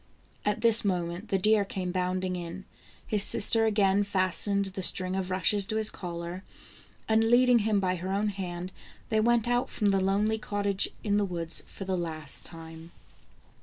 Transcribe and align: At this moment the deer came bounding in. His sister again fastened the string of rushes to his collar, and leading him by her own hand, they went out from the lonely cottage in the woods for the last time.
At 0.43 0.61
this 0.61 0.83
moment 0.83 1.27
the 1.29 1.37
deer 1.37 1.63
came 1.63 1.91
bounding 1.91 2.35
in. 2.35 2.65
His 3.05 3.21
sister 3.21 3.65
again 3.67 4.03
fastened 4.03 4.65
the 4.65 4.81
string 4.81 5.15
of 5.15 5.29
rushes 5.29 5.67
to 5.67 5.75
his 5.75 5.91
collar, 5.91 6.43
and 7.07 7.23
leading 7.29 7.59
him 7.59 7.79
by 7.79 7.97
her 7.97 8.09
own 8.11 8.29
hand, 8.29 8.71
they 9.09 9.19
went 9.19 9.47
out 9.47 9.69
from 9.69 9.89
the 9.89 10.01
lonely 10.01 10.39
cottage 10.39 10.89
in 11.03 11.17
the 11.17 11.23
woods 11.25 11.61
for 11.67 11.85
the 11.85 11.95
last 11.97 12.43
time. 12.43 12.91